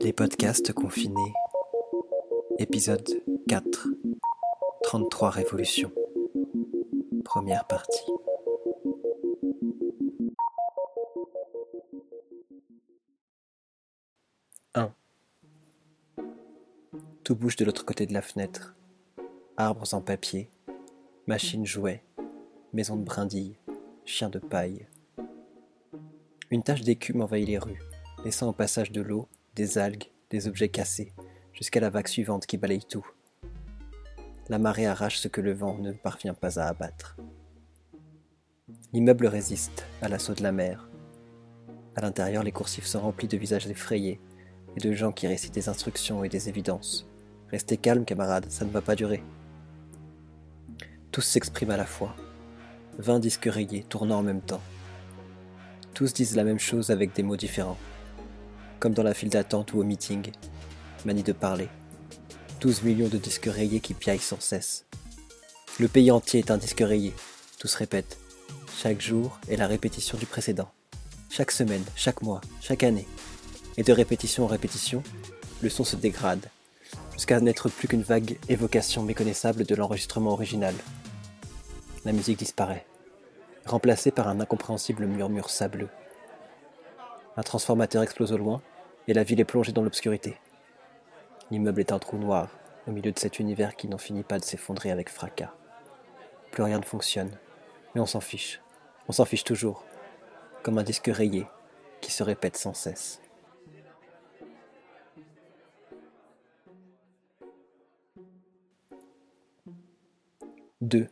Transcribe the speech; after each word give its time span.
Les 0.00 0.12
podcasts 0.12 0.72
confinés. 0.72 1.32
Épisode 2.58 3.22
4. 3.48 3.88
33 4.82 5.30
révolutions. 5.30 5.92
Première 7.24 7.66
partie. 7.66 8.12
Tout 17.26 17.34
bouge 17.34 17.56
de 17.56 17.64
l'autre 17.64 17.84
côté 17.84 18.06
de 18.06 18.12
la 18.14 18.22
fenêtre. 18.22 18.76
Arbres 19.56 19.94
en 19.94 20.00
papier, 20.00 20.48
machines 21.26 21.66
jouets, 21.66 22.04
maisons 22.72 22.94
de 22.94 23.02
brindilles, 23.02 23.56
chiens 24.04 24.28
de 24.28 24.38
paille. 24.38 24.86
Une 26.52 26.62
tache 26.62 26.82
d'écume 26.82 27.22
envahit 27.22 27.48
les 27.48 27.58
rues, 27.58 27.82
laissant 28.24 28.48
au 28.48 28.52
passage 28.52 28.92
de 28.92 29.00
l'eau, 29.00 29.28
des 29.54 29.78
algues, 29.78 30.10
des 30.30 30.48
objets 30.48 30.68
cassés, 30.68 31.12
jusqu'à 31.52 31.80
la 31.80 31.90
vague 31.90 32.08
suivante 32.08 32.46
qui 32.46 32.56
balaye 32.56 32.84
tout. 32.84 33.06
La 34.48 34.58
marée 34.58 34.86
arrache 34.86 35.18
ce 35.18 35.28
que 35.28 35.40
le 35.40 35.52
vent 35.52 35.78
ne 35.78 35.92
parvient 35.92 36.34
pas 36.34 36.60
à 36.60 36.68
abattre. 36.68 37.16
L'immeuble 38.92 39.26
résiste 39.26 39.84
à 40.02 40.08
l'assaut 40.08 40.34
de 40.34 40.42
la 40.42 40.52
mer. 40.52 40.88
À 41.96 42.00
l'intérieur, 42.00 42.42
les 42.42 42.52
coursifs 42.52 42.86
sont 42.86 43.00
remplis 43.00 43.28
de 43.28 43.36
visages 43.36 43.66
effrayés 43.66 44.20
et 44.76 44.80
de 44.80 44.92
gens 44.92 45.12
qui 45.12 45.26
récitent 45.26 45.54
des 45.54 45.68
instructions 45.68 46.22
et 46.24 46.28
des 46.28 46.48
évidences. 46.48 47.08
Restez 47.50 47.76
calme, 47.76 48.04
camarades, 48.04 48.50
ça 48.50 48.64
ne 48.64 48.70
va 48.70 48.82
pas 48.82 48.94
durer. 48.94 49.22
Tous 51.10 51.22
s'expriment 51.22 51.70
à 51.70 51.76
la 51.76 51.86
fois. 51.86 52.14
Vingt 52.98 53.18
disques 53.18 53.48
rayés 53.50 53.84
tournant 53.88 54.18
en 54.18 54.22
même 54.22 54.42
temps. 54.42 54.62
Tous 55.94 56.12
disent 56.12 56.36
la 56.36 56.44
même 56.44 56.58
chose 56.58 56.90
avec 56.90 57.14
des 57.14 57.22
mots 57.22 57.36
différents. 57.36 57.78
Comme 58.78 58.94
dans 58.94 59.02
la 59.02 59.14
file 59.14 59.30
d'attente 59.30 59.72
ou 59.72 59.80
au 59.80 59.84
meeting. 59.84 60.30
Manie 61.04 61.22
de 61.22 61.32
parler. 61.32 61.68
12 62.60 62.82
millions 62.82 63.08
de 63.08 63.18
disques 63.18 63.48
rayés 63.50 63.80
qui 63.80 63.94
piaillent 63.94 64.18
sans 64.18 64.40
cesse. 64.40 64.84
Le 65.78 65.88
pays 65.88 66.10
entier 66.10 66.40
est 66.40 66.50
un 66.50 66.58
disque 66.58 66.80
rayé. 66.80 67.14
Tous 67.58 67.74
répètent. 67.74 68.18
Chaque 68.76 69.00
jour 69.00 69.38
est 69.48 69.56
la 69.56 69.66
répétition 69.66 70.18
du 70.18 70.26
précédent. 70.26 70.70
Chaque 71.30 71.50
semaine, 71.50 71.84
chaque 71.94 72.22
mois, 72.22 72.40
chaque 72.60 72.82
année. 72.82 73.06
Et 73.76 73.82
de 73.82 73.92
répétition 73.92 74.44
en 74.44 74.48
répétition, 74.48 75.02
le 75.62 75.68
son 75.68 75.84
se 75.84 75.96
dégrade, 75.96 76.50
jusqu'à 77.12 77.40
n'être 77.40 77.68
plus 77.68 77.88
qu'une 77.88 78.02
vague 78.02 78.38
évocation 78.48 79.02
méconnaissable 79.02 79.64
de 79.64 79.74
l'enregistrement 79.74 80.32
original. 80.32 80.74
La 82.04 82.12
musique 82.12 82.38
disparaît, 82.38 82.86
remplacée 83.66 84.10
par 84.10 84.28
un 84.28 84.40
incompréhensible 84.40 85.06
murmure 85.06 85.50
sableux. 85.50 85.88
Un 87.36 87.42
transformateur 87.42 88.02
explose 88.02 88.32
au 88.32 88.38
loin, 88.38 88.62
et 89.08 89.14
la 89.14 89.22
ville 89.22 89.40
est 89.40 89.44
plongée 89.44 89.72
dans 89.72 89.82
l'obscurité. 89.82 90.38
L'immeuble 91.50 91.80
est 91.80 91.92
un 91.92 91.98
trou 91.98 92.16
noir, 92.16 92.48
au 92.86 92.92
milieu 92.92 93.12
de 93.12 93.18
cet 93.18 93.38
univers 93.38 93.76
qui 93.76 93.88
n'en 93.88 93.98
finit 93.98 94.22
pas 94.22 94.38
de 94.38 94.44
s'effondrer 94.44 94.90
avec 94.90 95.10
fracas. 95.10 95.54
Plus 96.50 96.62
rien 96.62 96.78
ne 96.78 96.84
fonctionne, 96.84 97.36
mais 97.94 98.00
on 98.00 98.06
s'en 98.06 98.20
fiche. 98.20 98.60
On 99.08 99.12
s'en 99.12 99.24
fiche 99.24 99.44
toujours, 99.44 99.84
comme 100.62 100.78
un 100.78 100.82
disque 100.82 101.10
rayé 101.12 101.46
qui 102.00 102.10
se 102.10 102.22
répète 102.22 102.56
sans 102.56 102.74
cesse. 102.74 103.20
2. 110.82 111.08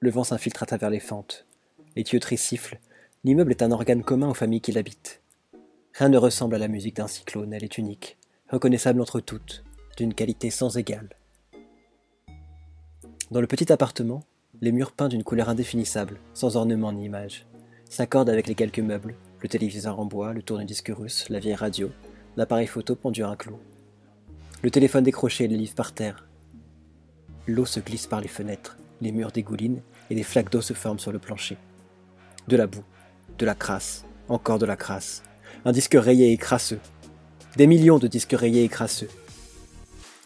Le 0.00 0.10
vent 0.10 0.24
s'infiltre 0.24 0.62
à 0.62 0.66
travers 0.66 0.90
les 0.90 1.00
fentes. 1.00 1.46
Les 1.96 2.04
tuyauteries 2.04 2.38
sifflent. 2.38 2.78
L'immeuble 3.24 3.50
est 3.50 3.62
un 3.62 3.72
organe 3.72 4.02
commun 4.02 4.28
aux 4.28 4.34
familles 4.34 4.60
qui 4.60 4.72
l'habitent. 4.72 5.22
Rien 5.94 6.08
ne 6.08 6.18
ressemble 6.18 6.54
à 6.54 6.58
la 6.58 6.68
musique 6.68 6.96
d'un 6.96 7.08
cyclone, 7.08 7.52
elle 7.52 7.64
est 7.64 7.78
unique, 7.78 8.18
reconnaissable 8.48 9.00
entre 9.00 9.20
toutes, 9.20 9.64
d'une 9.96 10.14
qualité 10.14 10.50
sans 10.50 10.76
égale. 10.76 11.08
Dans 13.30 13.40
le 13.40 13.46
petit 13.46 13.72
appartement, 13.72 14.22
les 14.60 14.72
murs 14.72 14.92
peints 14.92 15.08
d'une 15.08 15.24
couleur 15.24 15.48
indéfinissable, 15.48 16.20
sans 16.34 16.56
ornement 16.56 16.92
ni 16.92 17.04
image, 17.06 17.46
s'accordent 17.88 18.30
avec 18.30 18.46
les 18.46 18.54
quelques 18.54 18.78
meubles, 18.78 19.16
le 19.40 19.48
téléviseur 19.48 19.98
en 19.98 20.04
bois, 20.04 20.32
le 20.32 20.42
tourne-disque 20.42 20.92
russe, 20.94 21.28
la 21.28 21.40
vieille 21.40 21.54
radio, 21.54 21.90
l'appareil 22.36 22.66
photo 22.66 22.94
pendu 22.94 23.22
à 23.22 23.28
un 23.28 23.36
clou. 23.36 23.58
Le 24.62 24.70
téléphone 24.70 25.04
décroché 25.04 25.44
et 25.44 25.48
les 25.48 25.56
livres 25.56 25.74
par 25.74 25.92
terre, 25.92 26.28
L'eau 27.48 27.64
se 27.64 27.80
glisse 27.80 28.06
par 28.06 28.20
les 28.20 28.28
fenêtres, 28.28 28.76
les 29.00 29.10
murs 29.10 29.32
dégoulinent 29.32 29.80
et 30.10 30.14
des 30.14 30.22
flaques 30.22 30.52
d'eau 30.52 30.60
se 30.60 30.74
forment 30.74 30.98
sur 30.98 31.12
le 31.12 31.18
plancher. 31.18 31.56
De 32.46 32.56
la 32.58 32.66
boue, 32.66 32.84
de 33.38 33.46
la 33.46 33.54
crasse, 33.54 34.04
encore 34.28 34.58
de 34.58 34.66
la 34.66 34.76
crasse. 34.76 35.22
Un 35.64 35.72
disque 35.72 35.96
rayé 35.98 36.32
et 36.32 36.36
crasseux. 36.36 36.80
Des 37.56 37.66
millions 37.66 37.98
de 37.98 38.08
disques 38.08 38.34
rayés 38.36 38.64
et 38.64 38.68
crasseux. 38.68 39.08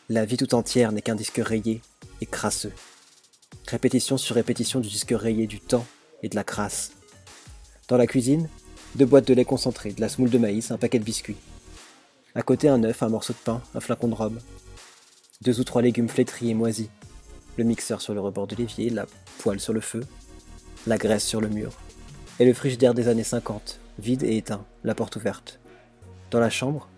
La 0.09 0.25
vie 0.25 0.37
tout 0.37 0.55
entière 0.55 0.93
n'est 0.93 1.03
qu'un 1.03 1.15
disque 1.15 1.41
rayé 1.43 1.81
et 2.21 2.27
crasseux. 2.27 2.73
Répétition 3.69 4.19
sur 4.19 4.35
répétition 4.35 4.81
du 4.81 4.89
disque 4.89 5.15
rayé 5.17 5.47
du 5.47 5.61
temps 5.61 5.87
et 6.23 6.29
de 6.29 6.37
la 6.37 6.45
crasse. 6.45 6.93
Dans 7.89 7.97
la 7.97 8.07
cuisine, 8.07 8.49
deux 8.97 9.07
boîtes 9.07 9.29
de 9.29 9.35
lait 9.35 9.45
concentré, 9.45 9.93
de 9.93 10.01
la 10.01 10.09
semoule 10.09 10.31
de 10.31 10.39
maïs, 10.39 10.71
un 10.71 10.79
paquet 10.79 10.99
de 10.99 11.05
biscuits. 11.05 11.37
À 12.35 12.43
côté, 12.43 12.69
un 12.69 12.83
œuf, 12.85 13.03
un 13.03 13.09
morceau 13.09 13.33
de 13.33 13.39
pain, 13.39 13.63
un 13.75 13.81
flacon 13.81 14.09
de 14.09 14.15
rhum. 14.15 14.39
Deux 15.43 15.61
ou 15.61 15.65
trois 15.65 15.83
légumes 15.83 16.09
flétris 16.09 16.51
et 16.51 16.55
moisis 16.55 16.89
le 17.57 17.65
mixeur 17.65 18.01
sur 18.01 18.15
le 18.15 18.21
rebord 18.21 18.47
de 18.47 18.57
l'évier, 18.57 18.91
la 18.91 19.07
poêle 19.39 19.61
sur 19.61 19.73
le 19.73 19.81
feu, 19.81 20.05
la 20.87 20.97
graisse 20.97 21.27
sur 21.27 21.41
le 21.41 21.49
mur, 21.49 21.73
et 22.43 22.45
le 22.45 22.55
frigidaire 22.55 22.93
des 22.93 23.07
années 23.07 23.23
50, 23.23 23.79
vide 24.01 24.25
et 24.25 24.37
éteint, 24.37 24.65
la 24.83 24.97
porte 24.97 25.15
ouverte. 25.15 25.61
Dans 26.33 26.41
la 26.41 26.51
chambre, 26.51 26.89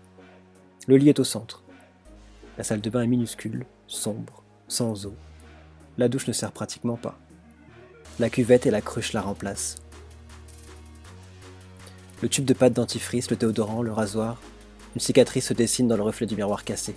le 0.87 0.97
lit 0.97 1.09
est 1.09 1.19
au 1.19 1.23
centre. 1.23 1.61
La 2.57 2.63
salle 2.63 2.81
de 2.81 2.89
bain 2.89 3.03
est 3.03 3.07
minuscule, 3.07 3.67
sombre, 3.85 4.41
sans 4.67 5.05
eau. 5.05 5.13
La 5.99 6.07
douche 6.07 6.25
ne 6.27 6.33
sert 6.33 6.51
pratiquement 6.51 6.97
pas. 6.97 7.19
La 8.17 8.31
cuvette 8.31 8.65
et 8.65 8.71
la 8.71 8.81
cruche 8.81 9.13
la 9.13 9.21
remplacent. 9.21 9.75
Le 12.23 12.27
tube 12.27 12.45
de 12.45 12.55
pâte 12.55 12.73
dentifrice, 12.73 13.29
le 13.29 13.35
déodorant, 13.35 13.83
le 13.83 13.93
rasoir, 13.93 14.41
une 14.95 15.01
cicatrice 15.01 15.49
se 15.49 15.53
dessine 15.53 15.87
dans 15.87 15.97
le 15.97 16.01
reflet 16.01 16.25
du 16.25 16.35
miroir 16.35 16.63
cassé. 16.63 16.95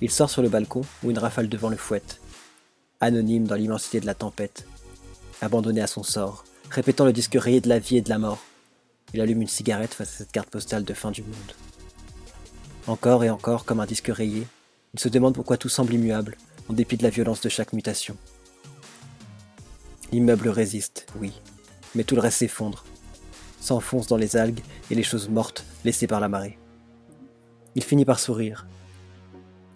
Il 0.00 0.10
sort 0.10 0.30
sur 0.30 0.42
le 0.42 0.48
balcon 0.48 0.82
où 1.04 1.12
une 1.12 1.18
rafale 1.18 1.48
de 1.48 1.56
vent 1.56 1.68
le 1.68 1.76
fouette. 1.76 2.20
Anonyme 2.98 3.46
dans 3.46 3.54
l'immensité 3.54 4.00
de 4.00 4.06
la 4.06 4.14
tempête. 4.16 4.66
Abandonné 5.40 5.80
à 5.80 5.86
son 5.86 6.02
sort, 6.02 6.44
répétant 6.70 7.04
le 7.04 7.12
disque 7.12 7.36
rayé 7.38 7.60
de 7.60 7.68
la 7.68 7.78
vie 7.78 7.96
et 7.96 8.02
de 8.02 8.08
la 8.08 8.18
mort. 8.18 8.42
Il 9.14 9.20
allume 9.20 9.42
une 9.42 9.48
cigarette 9.48 9.94
face 9.94 10.14
à 10.14 10.16
cette 10.18 10.32
carte 10.32 10.50
postale 10.50 10.84
de 10.84 10.94
fin 10.94 11.10
du 11.10 11.22
monde. 11.22 11.52
Encore 12.86 13.24
et 13.24 13.30
encore, 13.30 13.64
comme 13.64 13.80
un 13.80 13.86
disque 13.86 14.10
rayé, 14.12 14.46
il 14.94 15.00
se 15.00 15.08
demande 15.08 15.34
pourquoi 15.34 15.56
tout 15.56 15.68
semble 15.68 15.94
immuable, 15.94 16.36
en 16.68 16.72
dépit 16.72 16.96
de 16.96 17.02
la 17.02 17.10
violence 17.10 17.40
de 17.40 17.48
chaque 17.48 17.72
mutation. 17.72 18.16
L'immeuble 20.12 20.48
résiste, 20.48 21.06
oui, 21.20 21.32
mais 21.94 22.04
tout 22.04 22.14
le 22.14 22.20
reste 22.20 22.38
s'effondre, 22.38 22.84
s'enfonce 23.60 24.06
dans 24.06 24.16
les 24.16 24.36
algues 24.36 24.62
et 24.90 24.94
les 24.94 25.02
choses 25.02 25.28
mortes 25.28 25.64
laissées 25.84 26.06
par 26.06 26.20
la 26.20 26.28
marée. 26.28 26.58
Il 27.74 27.84
finit 27.84 28.04
par 28.06 28.18
sourire, 28.18 28.66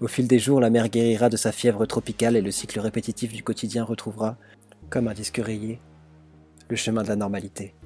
au 0.03 0.09
fil 0.09 0.27
des 0.27 0.41
jours, 0.41 0.61
la 0.61 0.69
mer 0.69 0.89
guérira 0.89 1.29
de 1.29 1.37
sa 1.37 1.53
fièvre 1.53 1.87
tropicale 1.87 2.35
et 2.35 2.41
le 2.41 2.51
cycle 2.51 2.81
répétitif 2.81 3.33
du 3.33 3.45
quotidien 3.45 3.85
retrouvera, 3.85 4.37
comme 4.91 5.07
un 5.07 5.15
disque 5.15 5.41
rayé, 5.41 5.79
le 6.69 6.77
chemin 6.77 7.03
de 7.03 7.09
la 7.09 7.17
normalité.« 7.17 7.75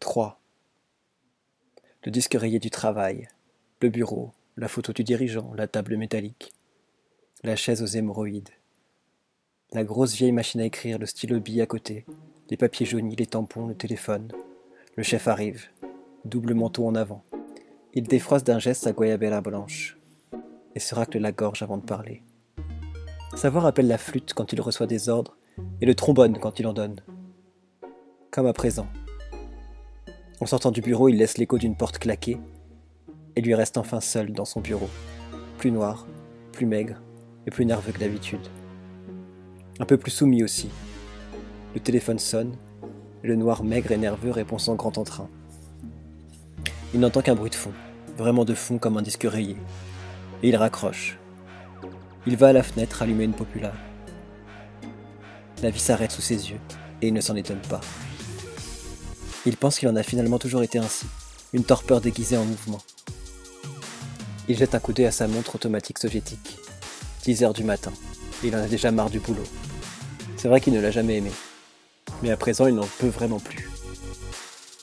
3. 0.00 0.40
Le 2.04 2.10
disque 2.10 2.34
rayé 2.34 2.58
du 2.58 2.70
travail, 2.70 3.28
le 3.80 3.88
bureau, 3.88 4.32
la 4.56 4.68
photo 4.68 4.92
du 4.92 5.04
dirigeant, 5.04 5.52
la 5.54 5.66
table 5.66 5.96
métallique, 5.96 6.52
la 7.42 7.56
chaise 7.56 7.82
aux 7.82 7.86
hémorroïdes, 7.86 8.50
la 9.72 9.84
grosse 9.84 10.14
vieille 10.14 10.32
machine 10.32 10.60
à 10.60 10.66
écrire, 10.66 10.98
le 10.98 11.06
stylo 11.06 11.40
bille 11.40 11.62
à 11.62 11.66
côté, 11.66 12.04
les 12.50 12.56
papiers 12.56 12.84
jaunis, 12.84 13.16
les 13.16 13.26
tampons, 13.26 13.66
le 13.66 13.74
téléphone, 13.74 14.30
le 14.96 15.02
chef 15.02 15.28
arrive, 15.28 15.68
double 16.24 16.54
manteau 16.54 16.86
en 16.86 16.94
avant. 16.94 17.24
Il 17.94 18.04
défroisse 18.04 18.44
d'un 18.44 18.58
geste 18.58 18.82
sa 18.82 18.92
guayabella 18.92 19.40
blanche 19.40 19.96
et 20.74 20.80
se 20.80 20.94
racle 20.94 21.18
la 21.18 21.32
gorge 21.32 21.62
avant 21.62 21.78
de 21.78 21.84
parler. 21.84 22.22
Sa 23.34 23.50
voix 23.50 23.62
rappelle 23.62 23.86
la 23.86 23.98
flûte 23.98 24.34
quand 24.34 24.52
il 24.52 24.60
reçoit 24.60 24.86
des 24.86 25.08
ordres 25.08 25.36
et 25.80 25.86
le 25.86 25.94
trombone 25.94 26.38
quand 26.38 26.58
il 26.58 26.66
en 26.66 26.72
donne. 26.72 27.00
Comme 28.30 28.46
à 28.46 28.52
présent. 28.52 28.86
En 30.40 30.46
sortant 30.46 30.70
du 30.70 30.80
bureau, 30.80 31.08
il 31.08 31.16
laisse 31.16 31.38
l'écho 31.38 31.58
d'une 31.58 31.76
porte 31.76 31.98
claquer 31.98 32.38
et 33.36 33.40
lui 33.40 33.54
reste 33.54 33.78
enfin 33.78 34.00
seul 34.00 34.32
dans 34.32 34.44
son 34.44 34.60
bureau, 34.60 34.88
plus 35.58 35.70
noir, 35.70 36.06
plus 36.52 36.66
maigre 36.66 37.00
et 37.46 37.50
plus 37.50 37.64
nerveux 37.64 37.92
que 37.92 37.98
d'habitude. 37.98 38.46
Un 39.78 39.86
peu 39.86 39.96
plus 39.96 40.10
soumis 40.10 40.42
aussi. 40.42 40.68
Le 41.74 41.80
téléphone 41.80 42.18
sonne 42.18 42.56
le 43.22 43.36
noir 43.36 43.62
maigre 43.62 43.92
et 43.92 43.96
nerveux 43.96 44.32
répond 44.32 44.58
sans 44.58 44.74
grand 44.74 44.98
entrain. 44.98 45.28
Il 46.92 47.00
n'entend 47.00 47.22
qu'un 47.22 47.36
bruit 47.36 47.50
de 47.50 47.54
fond, 47.54 47.72
vraiment 48.16 48.44
de 48.44 48.54
fond 48.54 48.78
comme 48.78 48.96
un 48.96 49.02
disque 49.02 49.26
rayé. 49.28 49.56
Et 50.42 50.48
il 50.48 50.56
raccroche. 50.56 51.18
Il 52.26 52.36
va 52.36 52.48
à 52.48 52.52
la 52.52 52.62
fenêtre 52.62 53.02
allumer 53.02 53.24
une 53.24 53.34
populaire. 53.34 53.74
La 55.62 55.70
vie 55.70 55.80
s'arrête 55.80 56.10
sous 56.10 56.22
ses 56.22 56.50
yeux, 56.50 56.60
et 57.00 57.08
il 57.08 57.14
ne 57.14 57.20
s'en 57.20 57.36
étonne 57.36 57.62
pas. 57.68 57.80
Il 59.46 59.56
pense 59.56 59.78
qu'il 59.78 59.88
en 59.88 59.96
a 59.96 60.02
finalement 60.02 60.38
toujours 60.38 60.62
été 60.62 60.78
ainsi, 60.78 61.06
une 61.52 61.64
torpeur 61.64 62.00
déguisée 62.00 62.36
en 62.36 62.44
mouvement. 62.44 62.80
Il 64.48 64.56
jette 64.56 64.74
un 64.74 64.80
coup 64.80 64.92
d'œil 64.92 65.06
à 65.06 65.12
sa 65.12 65.28
montre 65.28 65.54
automatique 65.54 65.98
soviétique. 65.98 66.58
10 67.24 67.44
heures 67.44 67.52
du 67.52 67.62
matin. 67.62 67.92
Il 68.42 68.56
en 68.56 68.58
a 68.58 68.66
déjà 68.66 68.90
marre 68.90 69.10
du 69.10 69.20
boulot. 69.20 69.44
C'est 70.36 70.48
vrai 70.48 70.60
qu'il 70.60 70.72
ne 70.72 70.80
l'a 70.80 70.90
jamais 70.90 71.18
aimé. 71.18 71.30
Mais 72.22 72.30
à 72.30 72.36
présent, 72.36 72.66
il 72.66 72.74
n'en 72.74 72.86
peut 72.98 73.08
vraiment 73.08 73.38
plus. 73.38 73.68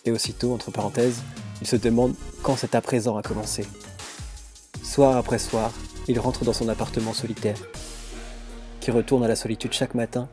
Et 0.06 0.12
aussitôt, 0.12 0.54
entre 0.54 0.72
parenthèses, 0.72 1.22
il 1.62 1.68
se 1.68 1.76
demande 1.76 2.16
quand 2.42 2.56
cet 2.56 2.76
à 2.76 2.82
présent 2.82 3.18
a 3.18 3.22
commencé. 3.22 3.66
Soir 4.90 5.18
après 5.18 5.38
soir, 5.38 5.72
il 6.08 6.20
rentre 6.20 6.44
dans 6.44 6.52
son 6.52 6.68
appartement 6.68 7.14
solitaire, 7.14 7.60
qui 8.80 8.90
retourne 8.90 9.24
à 9.24 9.28
la 9.28 9.36
solitude 9.36 9.72
chaque 9.72 9.94
matin 9.94 10.28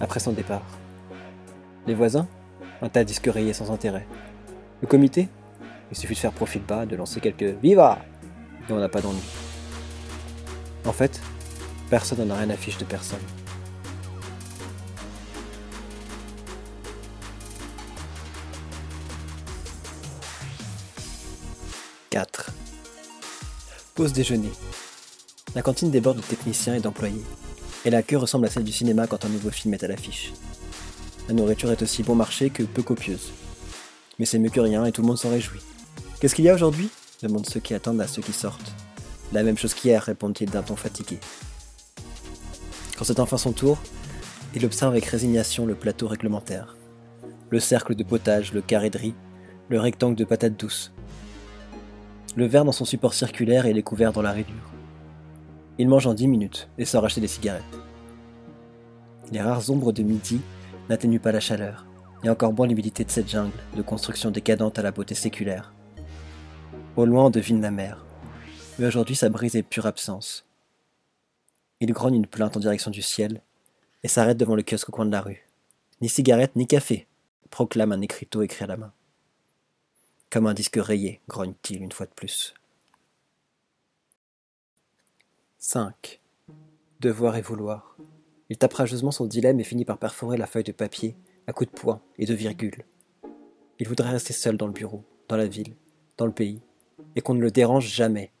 après 0.00 0.20
son 0.20 0.32
départ. 0.32 0.66
Les 1.86 1.94
voisins 1.94 2.28
Un 2.82 2.90
tas 2.90 3.04
disques 3.04 3.30
rayés 3.32 3.54
sans 3.54 3.70
intérêt. 3.70 4.06
Le 4.82 4.86
comité 4.86 5.30
Il 5.90 5.96
suffit 5.96 6.12
de 6.12 6.18
faire 6.18 6.32
profil 6.32 6.60
bas, 6.60 6.84
de 6.84 6.94
lancer 6.94 7.20
quelques 7.20 7.56
Viva 7.62 8.00
Et 8.68 8.72
on 8.74 8.78
n'a 8.78 8.90
pas 8.90 9.00
d'ennui. 9.00 9.22
En 10.84 10.92
fait, 10.92 11.18
personne 11.88 12.28
n'en 12.28 12.34
a 12.34 12.38
rien 12.38 12.50
à 12.50 12.56
de 12.56 12.84
personne. 12.84 13.18
4. 22.10 22.52
Déjeuner. 24.10 24.50
La 25.54 25.62
cantine 25.62 25.92
déborde 25.92 26.16
de 26.16 26.22
techniciens 26.22 26.74
et 26.74 26.80
d'employés, 26.80 27.22
et 27.84 27.90
la 27.90 28.02
queue 28.02 28.16
ressemble 28.16 28.46
à 28.46 28.50
celle 28.50 28.64
du 28.64 28.72
cinéma 28.72 29.06
quand 29.06 29.24
un 29.24 29.28
nouveau 29.28 29.50
film 29.50 29.74
est 29.74 29.84
à 29.84 29.86
l'affiche. 29.86 30.32
La 31.28 31.34
nourriture 31.34 31.70
est 31.70 31.82
aussi 31.82 32.02
bon 32.02 32.16
marché 32.16 32.50
que 32.50 32.64
peu 32.64 32.82
copieuse. 32.82 33.30
Mais 34.18 34.24
c'est 34.24 34.40
mieux 34.40 34.50
que 34.50 34.58
rien 34.58 34.84
et 34.84 34.92
tout 34.92 35.02
le 35.02 35.06
monde 35.06 35.18
s'en 35.18 35.30
réjouit. 35.30 35.60
Qu'est-ce 36.20 36.34
qu'il 36.34 36.44
y 36.44 36.48
a 36.48 36.54
aujourd'hui? 36.54 36.88
Demandent 37.22 37.48
ceux 37.48 37.60
qui 37.60 37.74
attendent 37.74 38.00
à 38.00 38.08
ceux 38.08 38.22
qui 38.22 38.32
sortent. 38.32 38.72
La 39.32 39.44
même 39.44 39.56
chose 39.56 39.72
qu'hier, 39.72 40.02
répondent-ils 40.02 40.50
d'un 40.50 40.62
ton 40.62 40.74
fatigué. 40.74 41.20
Quand 42.98 43.04
c'est 43.04 43.20
enfin 43.20 43.38
son 43.38 43.52
tour, 43.52 43.78
il 44.56 44.66
observe 44.66 44.92
avec 44.92 45.04
résignation 45.04 45.64
le 45.64 45.76
plateau 45.76 46.08
réglementaire. 46.08 46.76
Le 47.50 47.60
cercle 47.60 47.94
de 47.94 48.02
potage, 48.02 48.52
le 48.52 48.62
carré 48.62 48.90
de 48.90 48.98
riz, 48.98 49.14
le 49.68 49.78
rectangle 49.78 50.16
de 50.16 50.24
patates 50.24 50.58
douces, 50.58 50.92
le 52.34 52.46
verre 52.46 52.64
dans 52.64 52.72
son 52.72 52.84
support 52.84 53.14
circulaire 53.14 53.66
et 53.66 53.72
les 53.72 53.82
couverts 53.82 54.12
dans 54.12 54.22
la 54.22 54.32
raidure. 54.32 54.72
Il 55.78 55.88
mange 55.88 56.06
en 56.06 56.14
dix 56.14 56.28
minutes 56.28 56.68
et 56.78 56.84
sort 56.84 57.04
acheter 57.04 57.20
des 57.20 57.28
cigarettes. 57.28 57.62
Les 59.32 59.40
rares 59.40 59.70
ombres 59.70 59.92
de 59.92 60.02
midi 60.02 60.40
n'atténuent 60.88 61.20
pas 61.20 61.32
la 61.32 61.40
chaleur, 61.40 61.86
et 62.24 62.28
encore 62.28 62.52
moins 62.52 62.66
l'humidité 62.66 63.04
de 63.04 63.10
cette 63.10 63.30
jungle 63.30 63.52
de 63.76 63.82
construction 63.82 64.30
décadente 64.30 64.78
à 64.78 64.82
la 64.82 64.90
beauté 64.90 65.14
séculaire. 65.14 65.72
Au 66.96 67.04
loin 67.04 67.26
on 67.26 67.30
devine 67.30 67.60
la 67.60 67.70
mer, 67.70 68.04
mais 68.78 68.86
aujourd'hui 68.86 69.16
sa 69.16 69.28
brise 69.28 69.56
est 69.56 69.62
pure 69.62 69.86
absence. 69.86 70.46
Il 71.80 71.92
grogne 71.92 72.14
une 72.14 72.26
plainte 72.26 72.56
en 72.56 72.60
direction 72.60 72.90
du 72.90 73.02
ciel 73.02 73.42
et 74.02 74.08
s'arrête 74.08 74.36
devant 74.36 74.54
le 74.54 74.62
kiosque 74.62 74.88
au 74.88 74.92
coin 74.92 75.06
de 75.06 75.12
la 75.12 75.20
rue. 75.20 75.46
Ni 76.00 76.08
cigarette 76.08 76.56
ni 76.56 76.66
café, 76.66 77.06
proclame 77.50 77.92
un 77.92 78.00
écriteau 78.00 78.42
écrit 78.42 78.64
à 78.64 78.68
la 78.68 78.76
main. 78.76 78.92
Comme 80.32 80.46
un 80.46 80.54
disque 80.54 80.78
rayé, 80.80 81.20
grogne-t-il 81.28 81.82
une 81.82 81.92
fois 81.92 82.06
de 82.06 82.12
plus. 82.12 82.54
5. 85.58 86.22
Devoir 87.00 87.36
et 87.36 87.42
vouloir. 87.42 87.98
Il 88.48 88.56
tape 88.56 88.72
rageusement 88.72 89.10
son 89.10 89.26
dilemme 89.26 89.60
et 89.60 89.64
finit 89.64 89.84
par 89.84 89.98
perforer 89.98 90.38
la 90.38 90.46
feuille 90.46 90.64
de 90.64 90.72
papier 90.72 91.18
à 91.46 91.52
coups 91.52 91.70
de 91.70 91.78
poing 91.78 92.00
et 92.16 92.24
de 92.24 92.32
virgule. 92.32 92.86
Il 93.78 93.86
voudrait 93.86 94.12
rester 94.12 94.32
seul 94.32 94.56
dans 94.56 94.66
le 94.66 94.72
bureau, 94.72 95.04
dans 95.28 95.36
la 95.36 95.46
ville, 95.46 95.76
dans 96.16 96.24
le 96.24 96.32
pays, 96.32 96.62
et 97.14 97.20
qu'on 97.20 97.34
ne 97.34 97.42
le 97.42 97.50
dérange 97.50 97.88
jamais. 97.88 98.32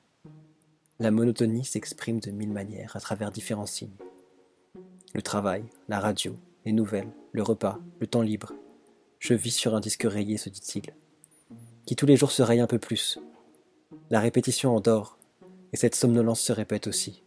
La 0.98 1.10
monotonie 1.10 1.66
s'exprime 1.66 2.20
de 2.20 2.30
mille 2.30 2.52
manières 2.52 2.96
à 2.96 3.00
travers 3.00 3.30
différents 3.30 3.66
signes. 3.66 3.98
Le 5.12 5.20
travail, 5.20 5.66
la 5.88 6.00
radio, 6.00 6.38
les 6.64 6.72
nouvelles, 6.72 7.12
le 7.32 7.42
repas, 7.42 7.78
le 8.00 8.06
temps 8.06 8.22
libre. 8.22 8.54
Je 9.18 9.34
vis 9.34 9.50
sur 9.50 9.74
un 9.74 9.80
disque 9.80 10.04
rayé, 10.04 10.38
se 10.38 10.48
dit-il 10.48 10.94
qui 11.86 11.96
tous 11.96 12.06
les 12.06 12.16
jours 12.16 12.30
se 12.30 12.42
raye 12.42 12.60
un 12.60 12.66
peu 12.66 12.78
plus. 12.78 13.18
La 14.10 14.20
répétition 14.20 14.74
endort, 14.74 15.18
et 15.72 15.76
cette 15.76 15.94
somnolence 15.94 16.40
se 16.40 16.52
répète 16.52 16.86
aussi. 16.86 17.22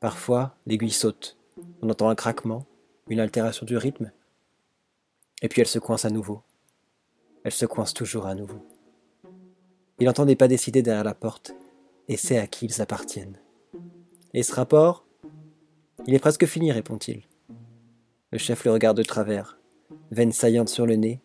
Parfois, 0.00 0.54
l'aiguille 0.66 0.90
saute, 0.90 1.36
on 1.82 1.90
entend 1.90 2.08
un 2.08 2.14
craquement, 2.14 2.66
une 3.08 3.20
altération 3.20 3.64
du 3.66 3.76
rythme, 3.76 4.12
et 5.42 5.48
puis 5.48 5.60
elle 5.60 5.68
se 5.68 5.78
coince 5.78 6.04
à 6.04 6.10
nouveau. 6.10 6.42
Elle 7.44 7.52
se 7.52 7.66
coince 7.66 7.94
toujours 7.94 8.26
à 8.26 8.34
nouveau. 8.34 8.64
Il 10.00 10.08
entend 10.08 10.26
des 10.26 10.36
pas 10.36 10.48
décidés 10.48 10.82
derrière 10.82 11.04
la 11.04 11.14
porte, 11.14 11.52
et 12.08 12.16
sait 12.16 12.38
à 12.38 12.46
qui 12.46 12.66
ils 12.66 12.82
appartiennent. 12.82 13.38
Et 14.34 14.42
ce 14.42 14.54
rapport? 14.54 15.04
Il 16.06 16.14
est 16.14 16.20
presque 16.20 16.46
fini, 16.46 16.70
répond-il. 16.70 17.22
Le 18.30 18.38
chef 18.38 18.64
le 18.64 18.72
regarde 18.72 18.96
de 18.96 19.02
travers, 19.02 19.58
veine 20.10 20.32
saillante 20.32 20.68
sur 20.68 20.86
le 20.86 20.96
nez, 20.96 21.20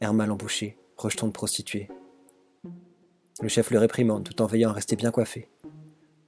air 0.00 0.14
mal 0.14 0.30
embouché 0.30 0.76
rejeton 1.02 1.26
de 1.26 1.32
prostituée. 1.32 1.88
Le 3.40 3.48
chef 3.48 3.70
le 3.70 3.78
réprimande 3.78 4.24
tout 4.24 4.40
en 4.40 4.46
veillant 4.46 4.70
à 4.70 4.72
rester 4.72 4.96
bien 4.96 5.10
coiffé. 5.10 5.48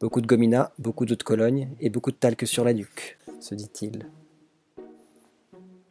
Beaucoup 0.01 0.21
de 0.21 0.27
gomina, 0.27 0.73
beaucoup 0.79 1.07
d'eau 1.07 1.15
de 1.15 1.23
Cologne 1.23 1.69
et 1.81 1.89
beaucoup 1.89 2.11
de 2.11 2.17
talc 2.17 2.47
sur 2.47 2.65
la 2.65 2.75
nuque, 2.75 3.19
se 3.41 3.55
dit-il. 3.55 4.07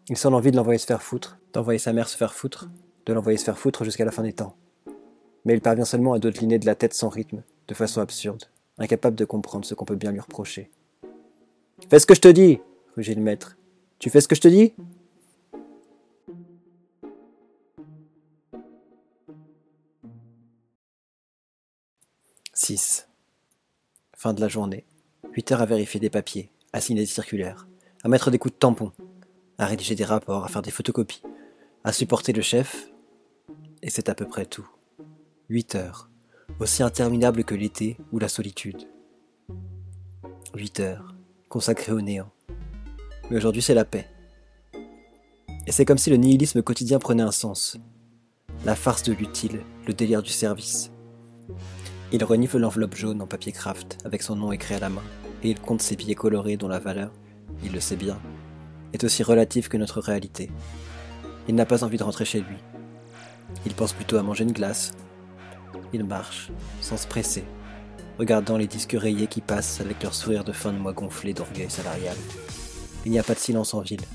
Il 0.10 0.18
sent 0.18 0.30
l'envie 0.30 0.52
de 0.52 0.58
l'envoyer 0.58 0.78
se 0.78 0.86
faire 0.86 1.02
foutre, 1.02 1.40
d'envoyer 1.54 1.80
sa 1.80 1.94
mère 1.94 2.10
se 2.10 2.18
faire 2.18 2.34
foutre, 2.34 2.70
de 3.06 3.14
l'envoyer 3.14 3.38
se 3.38 3.46
faire 3.46 3.58
foutre 3.58 3.86
jusqu'à 3.86 4.06
la 4.06 4.12
fin 4.12 4.24
des 4.24 4.34
temps. 4.34 4.56
Mais 5.46 5.54
il 5.54 5.62
parvient 5.62 5.86
seulement 5.86 6.14
à 6.14 6.20
dodeliner 6.20 6.60
de 6.60 6.66
la 6.66 6.76
tête 6.76 6.94
sans 6.94 7.10
rythme, 7.10 7.44
de 7.68 7.74
façon 7.74 8.02
absurde, 8.02 8.44
incapable 8.78 9.16
de 9.16 9.26
comprendre 9.26 9.66
ce 9.66 9.74
qu'on 9.74 9.86
peut 9.86 9.96
bien 9.96 10.12
lui 10.12 10.20
reprocher. 10.20 10.70
Fais 11.90 12.00
ce 12.00 12.06
que 12.06 12.16
je 12.16 12.22
te 12.22 12.28
dis 12.28 12.60
rugit 12.96 13.16
le 13.16 13.22
maître. 13.22 13.58
Tu 14.00 14.10
fais 14.10 14.22
ce 14.22 14.28
que 14.28 14.36
je 14.36 14.42
te 14.42 14.48
dis? 14.48 14.74
6. 22.64 23.10
Fin 24.16 24.34
de 24.34 24.40
la 24.40 24.48
journée. 24.48 24.86
8 25.34 25.52
heures 25.52 25.62
à 25.62 25.66
vérifier 25.66 26.00
des 26.00 26.10
papiers, 26.10 26.50
à 26.72 26.80
signer 26.80 27.02
des 27.02 27.08
circulaires, 27.08 27.68
à 28.06 28.08
mettre 28.08 28.32
des 28.32 28.38
coups 28.38 28.54
de 28.54 28.58
tampon, 28.58 28.94
à 29.58 29.66
rédiger 29.66 29.96
des 29.96 30.06
rapports, 30.06 30.46
à 30.46 30.48
faire 30.48 30.62
des 30.62 30.72
photocopies, 30.72 31.24
à 31.84 31.92
supporter 31.92 32.32
le 32.32 32.42
chef, 32.42 32.90
et 33.82 33.90
c'est 33.90 34.08
à 34.08 34.16
peu 34.16 34.26
près 34.26 34.46
tout. 34.46 34.66
8 35.50 35.76
heures, 35.76 36.10
aussi 36.62 36.84
interminables 36.84 37.44
que 37.44 37.54
l'été 37.54 37.98
ou 38.14 38.20
la 38.20 38.30
solitude. 38.30 38.88
8 40.56 40.80
heures, 40.80 41.16
consacrées 41.50 41.92
au 41.92 42.00
néant. 42.00 42.32
Mais 43.30 43.36
aujourd'hui 43.36 43.62
c'est 43.62 43.74
la 43.74 43.84
paix. 43.84 44.10
Et 45.68 45.74
c'est 45.74 45.84
comme 45.84 45.98
si 45.98 46.10
le 46.10 46.16
nihilisme 46.16 46.62
quotidien 46.62 47.00
prenait 47.00 47.24
un 47.24 47.34
sens. 47.34 47.76
La 48.64 48.78
farce 48.78 49.04
de 49.04 49.12
l'utile, 49.12 49.66
le 49.86 49.94
délire 49.94 50.24
du 50.24 50.32
service, 50.32 50.94
il 52.14 52.24
renifle 52.24 52.60
l'enveloppe 52.60 52.96
jaune 52.96 53.24
en 53.24 53.28
papier 53.28 53.52
craft 53.52 53.98
avec 54.06 54.22
son 54.22 54.36
nom 54.36 54.52
écrit 54.52 54.76
à 54.76 54.80
la 54.80 54.90
main, 54.90 55.02
et 55.42 55.50
il 55.50 55.60
compte 55.60 55.82
ses 55.82 55.96
billets 55.96 56.14
colorés 56.14 56.58
dont 56.58 56.68
la 56.68 56.78
valeur, 56.78 57.12
il 57.64 57.72
le 57.72 57.80
sait 57.80 57.96
bien, 57.96 58.20
est 58.94 59.04
aussi 59.04 59.24
relative 59.24 59.68
que 59.68 59.78
notre 59.78 60.00
réalité. 60.00 60.52
Il 61.48 61.56
n'a 61.56 61.66
pas 61.66 61.84
envie 61.84 61.98
de 61.98 62.04
rentrer 62.04 62.24
chez 62.24 62.42
lui. 62.42 62.58
Il 63.66 63.74
pense 63.74 63.94
plutôt 63.94 64.18
à 64.18 64.22
manger 64.22 64.44
une 64.44 64.52
glace. 64.52 64.92
Il 65.92 66.04
marche, 66.04 66.52
sans 66.82 66.98
se 66.98 67.08
presser, 67.08 67.44
regardant 68.20 68.58
les 68.58 68.68
disques 68.68 68.96
rayés 68.98 69.28
qui 69.28 69.42
passent 69.42 69.82
avec 69.82 70.04
leur 70.04 70.14
sourire 70.14 70.44
de 70.44 70.52
fin 70.52 70.72
de 70.72 70.78
mois 70.78 70.94
gonflé 70.94 71.34
d'orgueil 71.34 71.72
salarial. 71.72 72.16
Il 73.06 73.12
n'y 73.12 73.20
a 73.20 73.24
pas 73.24 73.34
de 73.34 73.40
silence 73.40 73.74
en 73.74 73.82
ville. 73.82 74.06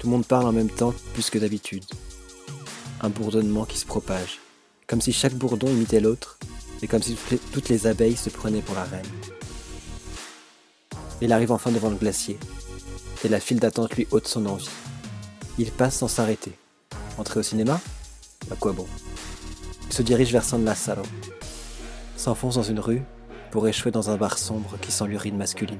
Tout 0.00 0.08
le 0.08 0.12
monde 0.12 0.26
parle 0.26 0.46
en 0.46 0.52
même 0.52 0.70
temps 0.70 0.92
plus 1.14 1.30
que 1.30 1.38
d'habitude. 1.38 1.84
Un 3.00 3.10
bourdonnement 3.10 3.64
qui 3.64 3.78
se 3.78 3.86
propage, 3.86 4.40
comme 4.88 5.00
si 5.00 5.12
chaque 5.12 5.34
bourdon 5.34 5.68
imitait 5.68 6.00
l'autre 6.00 6.36
c'est 6.78 6.86
comme 6.86 7.02
si 7.02 7.16
toutes 7.52 7.68
les 7.68 7.86
abeilles 7.86 8.16
se 8.16 8.30
prenaient 8.30 8.62
pour 8.62 8.74
la 8.74 8.84
reine. 8.84 9.06
Il 11.20 11.32
arrive 11.32 11.52
enfin 11.52 11.70
devant 11.70 11.90
le 11.90 11.96
glacier, 11.96 12.38
et 13.24 13.28
la 13.28 13.40
file 13.40 13.60
d'attente 13.60 13.96
lui 13.96 14.06
ôte 14.10 14.28
son 14.28 14.46
envie. 14.46 14.68
Il 15.58 15.72
passe 15.72 15.96
sans 15.96 16.08
s'arrêter. 16.08 16.52
Entrer 17.18 17.40
au 17.40 17.42
cinéma? 17.42 17.80
À 18.50 18.56
quoi 18.56 18.72
bon? 18.72 18.86
Il 19.86 19.92
se 19.92 20.02
dirige 20.02 20.32
vers 20.32 20.44
San 20.44 20.64
Lazzaro, 20.64 21.02
s'enfonce 22.16 22.56
dans 22.56 22.62
une 22.62 22.80
rue 22.80 23.02
pour 23.50 23.66
échouer 23.66 23.90
dans 23.90 24.10
un 24.10 24.16
bar 24.16 24.36
sombre 24.36 24.76
qui 24.80 24.92
sent 24.92 25.06
l'urine 25.06 25.36
masculine. 25.36 25.78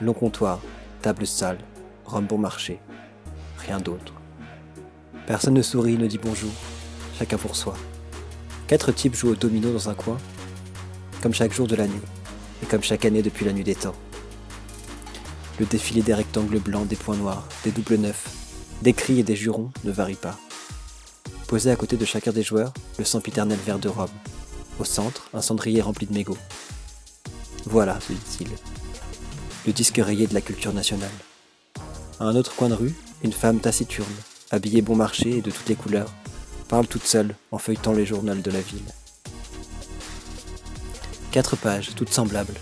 Long 0.00 0.14
comptoir, 0.14 0.60
table 1.02 1.26
sale, 1.26 1.58
rhum 2.06 2.26
bon 2.26 2.38
marché, 2.38 2.80
rien 3.58 3.78
d'autre. 3.78 4.14
Personne 5.26 5.54
ne 5.54 5.62
sourit, 5.62 5.98
ne 5.98 6.06
dit 6.06 6.18
bonjour, 6.18 6.50
chacun 7.18 7.36
pour 7.36 7.54
soi. 7.54 7.74
Quatre 8.70 8.92
types 8.92 9.16
jouent 9.16 9.30
au 9.30 9.34
domino 9.34 9.72
dans 9.72 9.88
un 9.88 9.94
coin, 9.94 10.16
comme 11.22 11.34
chaque 11.34 11.52
jour 11.52 11.66
de 11.66 11.74
l'année, 11.74 12.00
et 12.62 12.66
comme 12.66 12.84
chaque 12.84 13.04
année 13.04 13.20
depuis 13.20 13.44
la 13.44 13.52
nuit 13.52 13.64
des 13.64 13.74
temps. 13.74 13.96
Le 15.58 15.66
défilé 15.66 16.02
des 16.02 16.14
rectangles 16.14 16.60
blancs, 16.60 16.86
des 16.86 16.94
points 16.94 17.16
noirs, 17.16 17.48
des 17.64 17.72
doubles 17.72 17.96
neufs, 17.96 18.28
des 18.82 18.92
cris 18.92 19.18
et 19.18 19.24
des 19.24 19.34
jurons 19.34 19.72
ne 19.82 19.90
varie 19.90 20.14
pas. 20.14 20.38
Posé 21.48 21.72
à 21.72 21.74
côté 21.74 21.96
de 21.96 22.04
chacun 22.04 22.30
des 22.30 22.44
joueurs, 22.44 22.72
le 22.96 23.04
sempiternel 23.04 23.58
verre 23.66 23.80
de 23.80 23.88
Rome. 23.88 24.06
Au 24.78 24.84
centre, 24.84 25.28
un 25.34 25.42
cendrier 25.42 25.80
rempli 25.80 26.06
de 26.06 26.14
mégots. 26.14 26.38
Voilà, 27.64 27.98
se 28.00 28.12
dit-il, 28.12 28.50
le 29.66 29.72
disque 29.72 30.00
rayé 30.00 30.28
de 30.28 30.34
la 30.34 30.42
culture 30.42 30.72
nationale. 30.72 31.10
À 32.20 32.24
un 32.26 32.36
autre 32.36 32.54
coin 32.54 32.68
de 32.68 32.74
rue, 32.74 32.94
une 33.24 33.32
femme 33.32 33.58
taciturne, 33.58 34.06
habillée 34.52 34.80
bon 34.80 34.94
marché 34.94 35.38
et 35.38 35.42
de 35.42 35.50
toutes 35.50 35.68
les 35.68 35.74
couleurs, 35.74 36.14
parle 36.70 36.86
toute 36.86 37.04
seule 37.04 37.34
en 37.50 37.58
feuilletant 37.58 37.92
les 37.92 38.06
journaux 38.06 38.32
de 38.32 38.50
la 38.52 38.60
ville. 38.60 38.86
Quatre 41.32 41.56
pages, 41.56 41.96
toutes 41.96 42.12
semblables, 42.12 42.54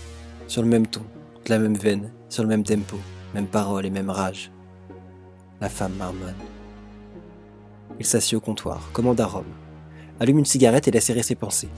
sur 0.47 0.63
le 0.63 0.67
même 0.67 0.87
ton, 0.87 1.03
de 1.45 1.49
la 1.51 1.59
même 1.59 1.77
veine, 1.77 2.11
sur 2.27 2.41
le 2.41 2.49
même 2.49 2.63
tempo, 2.63 2.97
même 3.35 3.45
parole 3.45 3.85
et 3.85 3.91
même 3.91 4.09
rage. 4.09 4.51
La 5.61 5.69
femme 5.69 5.93
marmonne. 5.93 6.33
Il 7.99 8.05
s'assied 8.05 8.35
au 8.35 8.39
comptoir, 8.39 8.89
commande 8.93 9.21
à 9.21 9.27
Rome, 9.27 9.53
allume 10.19 10.39
une 10.39 10.45
cigarette 10.45 10.87
et 10.87 10.91
laisse 10.91 11.11
errer 11.11 11.21
ses 11.21 11.35
pensées. 11.35 11.69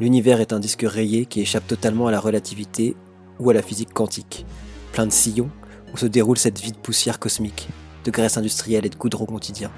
L'univers 0.00 0.40
est 0.40 0.52
un 0.52 0.58
disque 0.58 0.84
rayé 0.84 1.26
qui 1.26 1.42
échappe 1.42 1.68
totalement 1.68 2.08
à 2.08 2.10
la 2.10 2.18
relativité 2.18 2.96
ou 3.38 3.50
à 3.50 3.54
la 3.54 3.62
physique 3.62 3.92
quantique, 3.92 4.46
plein 4.90 5.06
de 5.06 5.12
sillons 5.12 5.50
où 5.94 5.96
se 5.96 6.06
déroule 6.06 6.38
cette 6.38 6.60
vide 6.60 6.78
poussière 6.78 7.20
cosmique, 7.20 7.68
de 8.04 8.10
graisse 8.10 8.36
industrielle 8.36 8.84
et 8.84 8.90
de 8.90 8.96
goudron 8.96 9.26
quotidien. 9.26 9.70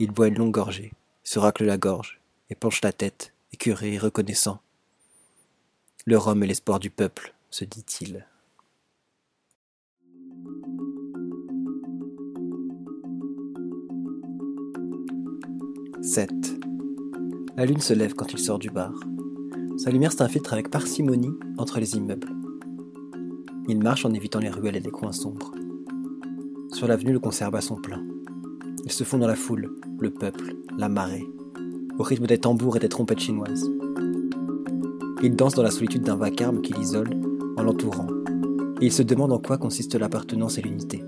Il 0.00 0.10
boit 0.10 0.26
une 0.26 0.38
longue 0.38 0.50
gorgée, 0.50 0.92
se 1.22 1.38
racle 1.38 1.64
la 1.64 1.78
gorge, 1.78 2.20
et 2.50 2.56
penche 2.56 2.82
la 2.82 2.92
tête, 2.92 3.32
écuré 3.52 3.94
et 3.94 3.98
reconnaissant. 3.98 4.60
Le 6.04 6.18
rhum 6.18 6.42
est 6.42 6.48
l'espoir 6.48 6.80
du 6.80 6.90
peuple, 6.90 7.32
se 7.50 7.64
dit-il. 7.64 8.26
«7. 16.02 16.28
La 17.56 17.64
lune 17.64 17.80
se 17.80 17.94
lève 17.94 18.14
quand 18.14 18.32
il 18.32 18.38
sort 18.40 18.58
du 18.58 18.70
bar. 18.70 18.92
Sa 19.78 19.92
lumière 19.92 20.12
s'infiltre 20.12 20.52
avec 20.52 20.70
parcimonie 20.70 21.38
entre 21.56 21.78
les 21.78 21.94
immeubles. 21.94 22.34
Il 23.68 23.78
marche 23.78 24.04
en 24.04 24.12
évitant 24.12 24.40
les 24.40 24.50
ruelles 24.50 24.76
et 24.76 24.80
les 24.80 24.90
coins 24.90 25.12
sombres. 25.12 25.54
Sur 26.72 26.88
l'avenue, 26.88 27.12
le 27.12 27.20
concert 27.20 27.50
son 27.62 27.76
plein. 27.76 28.04
Ils 28.84 28.92
se 28.92 29.02
font 29.02 29.16
dans 29.16 29.26
la 29.26 29.34
foule, 29.34 29.70
le 29.98 30.10
peuple, 30.10 30.56
la 30.76 30.90
marée, 30.90 31.26
au 31.98 32.02
rythme 32.02 32.26
des 32.26 32.36
tambours 32.36 32.76
et 32.76 32.80
des 32.80 32.90
trompettes 32.90 33.20
chinoises. 33.20 33.70
Il 35.22 35.36
danse 35.36 35.54
dans 35.54 35.62
la 35.62 35.70
solitude 35.70 36.02
d'un 36.02 36.16
vacarme 36.16 36.60
qui 36.60 36.74
l'isole 36.74 37.08
en 37.56 37.62
l'entourant, 37.62 38.08
et 38.82 38.86
il 38.86 38.92
se 38.92 39.02
demande 39.02 39.32
en 39.32 39.38
quoi 39.38 39.56
consiste 39.56 39.94
l'appartenance 39.94 40.58
et 40.58 40.62
l'unité. 40.62 41.02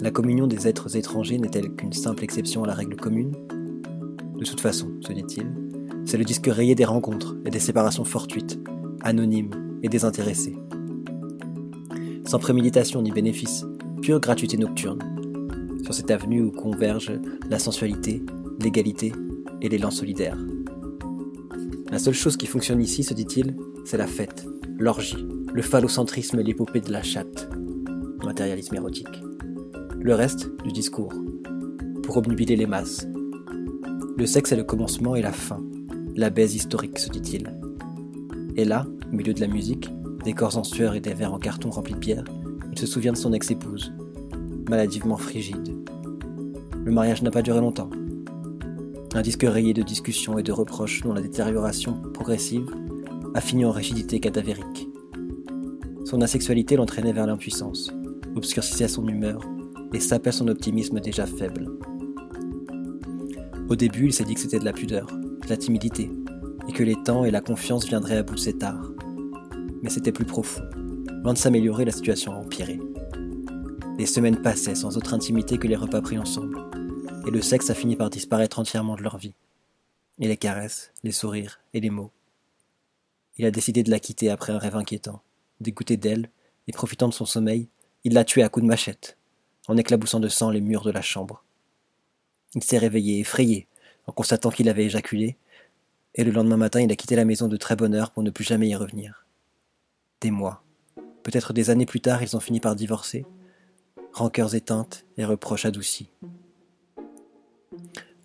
La 0.00 0.10
communion 0.10 0.46
des 0.46 0.66
êtres 0.66 0.96
étrangers 0.96 1.38
n'est-elle 1.38 1.74
qu'une 1.74 1.92
simple 1.92 2.24
exception 2.24 2.64
à 2.64 2.66
la 2.66 2.74
règle 2.74 2.96
commune? 2.96 3.32
De 4.38 4.44
toute 4.46 4.62
façon, 4.62 4.88
se 5.02 5.12
dit-il, 5.12 5.46
c'est 6.06 6.16
le 6.16 6.24
disque 6.24 6.46
rayé 6.46 6.74
des 6.74 6.86
rencontres 6.86 7.36
et 7.44 7.50
des 7.50 7.58
séparations 7.58 8.06
fortuites, 8.06 8.58
anonymes 9.02 9.78
et 9.82 9.90
désintéressées. 9.90 10.56
Sans 12.24 12.38
préméditation 12.38 13.02
ni 13.02 13.10
bénéfice, 13.10 13.66
pure 14.00 14.20
gratuité 14.20 14.56
nocturne. 14.56 15.19
Cette 15.92 16.12
avenue 16.12 16.42
où 16.42 16.50
convergent 16.50 17.20
la 17.48 17.58
sensualité, 17.58 18.22
l'égalité 18.60 19.12
et 19.60 19.68
l'élan 19.68 19.90
solidaire. 19.90 20.38
La 21.90 21.98
seule 21.98 22.14
chose 22.14 22.36
qui 22.36 22.46
fonctionne 22.46 22.80
ici, 22.80 23.02
se 23.02 23.12
dit-il, 23.12 23.56
c'est 23.84 23.96
la 23.96 24.06
fête, 24.06 24.46
l'orgie, 24.78 25.26
le 25.52 25.62
phallocentrisme 25.62 26.38
et 26.38 26.42
l'épopée 26.44 26.80
de 26.80 26.92
la 26.92 27.02
chatte. 27.02 27.50
Matérialisme 28.24 28.76
érotique. 28.76 29.22
Le 29.98 30.14
reste, 30.14 30.50
du 30.62 30.70
discours. 30.70 31.12
Pour 32.04 32.16
obnubiler 32.16 32.56
les 32.56 32.66
masses, 32.66 33.06
le 34.16 34.26
sexe 34.26 34.52
est 34.52 34.56
le 34.56 34.64
commencement 34.64 35.16
et 35.16 35.22
la 35.22 35.32
fin, 35.32 35.62
la 36.14 36.30
baise 36.30 36.54
historique, 36.54 36.98
se 36.98 37.10
dit-il. 37.10 37.52
Et 38.56 38.64
là, 38.64 38.86
au 39.12 39.16
milieu 39.16 39.34
de 39.34 39.40
la 39.40 39.48
musique, 39.48 39.90
des 40.24 40.32
corps 40.32 40.56
en 40.56 40.64
sueur 40.64 40.94
et 40.94 41.00
des 41.00 41.14
verres 41.14 41.34
en 41.34 41.38
carton 41.38 41.70
remplis 41.70 41.94
de 41.94 41.98
bière, 41.98 42.24
il 42.72 42.78
se 42.78 42.86
souvient 42.86 43.12
de 43.12 43.18
son 43.18 43.32
ex-épouse, 43.32 43.92
maladivement 44.68 45.16
frigide. 45.16 45.79
Le 46.84 46.92
mariage 46.92 47.22
n'a 47.22 47.30
pas 47.30 47.42
duré 47.42 47.60
longtemps. 47.60 47.90
Un 49.14 49.22
disque 49.22 49.44
rayé 49.46 49.74
de 49.74 49.82
discussions 49.82 50.38
et 50.38 50.42
de 50.42 50.52
reproches 50.52 51.02
dont 51.02 51.12
la 51.12 51.20
détérioration 51.20 52.00
progressive 52.14 52.66
a 53.34 53.40
fini 53.40 53.64
en 53.64 53.70
rigidité 53.70 54.18
cadavérique. 54.20 54.88
Son 56.04 56.22
asexualité 56.22 56.76
l'entraînait 56.76 57.12
vers 57.12 57.26
l'impuissance, 57.26 57.92
obscurcissait 58.34 58.88
son 58.88 59.06
humeur 59.06 59.40
et 59.92 60.00
sapait 60.00 60.32
son 60.32 60.48
optimisme 60.48 61.00
déjà 61.00 61.26
faible. 61.26 61.68
Au 63.68 63.76
début, 63.76 64.06
il 64.06 64.12
s'est 64.12 64.24
dit 64.24 64.34
que 64.34 64.40
c'était 64.40 64.58
de 64.58 64.64
la 64.64 64.72
pudeur, 64.72 65.06
de 65.06 65.48
la 65.48 65.56
timidité, 65.56 66.10
et 66.68 66.72
que 66.72 66.82
les 66.82 66.96
temps 67.04 67.24
et 67.24 67.30
la 67.30 67.40
confiance 67.40 67.86
viendraient 67.86 68.16
à 68.16 68.22
bout 68.22 68.36
de. 68.36 68.80
Mais 69.82 69.90
c'était 69.90 70.12
plus 70.12 70.24
profond. 70.24 70.62
Loin 71.22 71.34
de 71.34 71.38
s'améliorer, 71.38 71.84
la 71.84 71.92
situation 71.92 72.32
a 72.32 72.36
empiré. 72.36 72.80
Les 73.98 74.06
semaines 74.06 74.40
passaient 74.40 74.74
sans 74.74 74.96
autre 74.96 75.14
intimité 75.14 75.58
que 75.58 75.68
les 75.68 75.76
repas 75.76 76.00
pris 76.00 76.18
ensemble, 76.18 76.56
et 77.26 77.30
le 77.30 77.42
sexe 77.42 77.70
a 77.70 77.74
fini 77.74 77.96
par 77.96 78.10
disparaître 78.10 78.58
entièrement 78.58 78.96
de 78.96 79.02
leur 79.02 79.18
vie. 79.18 79.34
Et 80.18 80.28
les 80.28 80.36
caresses, 80.36 80.92
les 81.02 81.12
sourires 81.12 81.60
et 81.74 81.80
les 81.80 81.90
mots. 81.90 82.10
Il 83.36 83.46
a 83.46 83.50
décidé 83.50 83.82
de 83.82 83.90
la 83.90 84.00
quitter 84.00 84.30
après 84.30 84.52
un 84.52 84.58
rêve 84.58 84.76
inquiétant. 84.76 85.22
Dégoûté 85.60 85.96
d'elle, 85.96 86.30
et 86.66 86.72
profitant 86.72 87.08
de 87.08 87.14
son 87.14 87.26
sommeil, 87.26 87.68
il 88.04 88.14
l'a 88.14 88.24
tuée 88.24 88.42
à 88.42 88.48
coups 88.48 88.64
de 88.64 88.68
machette, 88.68 89.16
en 89.68 89.76
éclaboussant 89.76 90.20
de 90.20 90.28
sang 90.28 90.50
les 90.50 90.60
murs 90.60 90.84
de 90.84 90.90
la 90.90 91.02
chambre. 91.02 91.44
Il 92.54 92.62
s'est 92.62 92.78
réveillé 92.78 93.20
effrayé 93.20 93.66
en 94.06 94.12
constatant 94.12 94.50
qu'il 94.50 94.68
avait 94.68 94.84
éjaculé, 94.84 95.36
et 96.14 96.24
le 96.24 96.32
lendemain 96.32 96.56
matin 96.56 96.80
il 96.80 96.90
a 96.90 96.96
quitté 96.96 97.16
la 97.16 97.24
maison 97.24 97.48
de 97.48 97.56
très 97.56 97.76
bonne 97.76 97.94
heure 97.94 98.10
pour 98.10 98.22
ne 98.22 98.30
plus 98.30 98.44
jamais 98.44 98.68
y 98.68 98.74
revenir. 98.74 99.26
Des 100.20 100.30
mois, 100.30 100.62
peut-être 101.22 101.52
des 101.52 101.70
années 101.70 101.86
plus 101.86 102.00
tard, 102.00 102.22
ils 102.22 102.36
ont 102.36 102.40
fini 102.40 102.60
par 102.60 102.74
divorcer, 102.74 103.24
rancœurs 104.12 104.54
éteintes 104.54 105.04
et 105.16 105.24
reproches 105.24 105.64
adoucis. 105.64 106.10